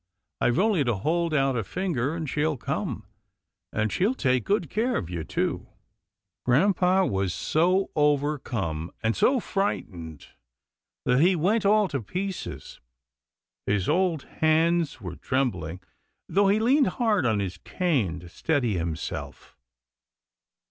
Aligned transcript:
I've 0.39 0.57
only 0.57 0.83
to 0.85 0.95
hold 0.95 1.31
out 1.31 1.55
a 1.55 1.63
finger, 1.63 2.15
and 2.15 2.27
she'll 2.27 2.57
come, 2.57 3.05
and 3.71 3.91
she'd 3.91 4.17
take 4.17 4.45
good 4.45 4.67
care 4.67 4.97
of 4.97 5.11
you 5.11 5.23
too." 5.23 5.67
Grampa 6.43 7.05
was 7.05 7.35
so 7.35 7.91
overcome, 7.95 8.89
and 9.03 9.15
so 9.15 9.39
frightened 9.39 10.25
that 11.05 11.19
he 11.19 11.35
went 11.35 11.67
all 11.67 11.87
to 11.89 12.01
pieces. 12.01 12.79
His 13.67 13.87
old 13.87 14.23
hands 14.23 15.01
were 15.01 15.17
trem 15.17 15.51
bling, 15.51 15.81
though 16.27 16.47
he 16.47 16.59
leaned 16.59 16.87
hard 16.97 17.27
on 17.27 17.39
his 17.39 17.59
cane 17.59 18.19
to 18.21 18.27
steady 18.29 18.77
himself. 18.79 19.55